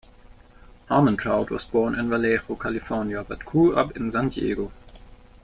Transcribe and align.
Armantrout 0.89 1.51
was 1.51 1.63
born 1.65 1.93
in 1.93 2.09
Vallejo, 2.09 2.55
California, 2.55 3.23
but 3.23 3.45
grew 3.45 3.75
up 3.75 3.95
in 3.95 4.09
San 4.11 4.29
Diego. 4.29 4.71